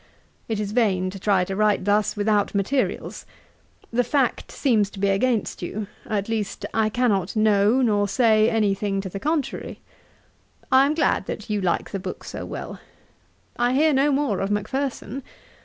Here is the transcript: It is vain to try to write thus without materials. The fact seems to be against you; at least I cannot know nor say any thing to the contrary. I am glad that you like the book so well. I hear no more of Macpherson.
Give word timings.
It 0.47 0.59
is 0.59 0.71
vain 0.71 1.11
to 1.11 1.19
try 1.19 1.43
to 1.45 1.55
write 1.55 1.85
thus 1.85 2.15
without 2.15 2.55
materials. 2.55 3.23
The 3.93 4.03
fact 4.03 4.51
seems 4.51 4.89
to 4.89 4.99
be 4.99 5.09
against 5.09 5.61
you; 5.61 5.85
at 6.07 6.27
least 6.27 6.65
I 6.73 6.89
cannot 6.89 7.35
know 7.35 7.83
nor 7.83 8.07
say 8.07 8.49
any 8.49 8.73
thing 8.73 8.99
to 9.01 9.09
the 9.09 9.19
contrary. 9.19 9.79
I 10.71 10.87
am 10.87 10.95
glad 10.95 11.27
that 11.27 11.51
you 11.51 11.61
like 11.61 11.91
the 11.91 11.99
book 11.99 12.23
so 12.23 12.47
well. 12.47 12.79
I 13.57 13.73
hear 13.73 13.93
no 13.93 14.11
more 14.11 14.39
of 14.39 14.49
Macpherson. 14.49 15.21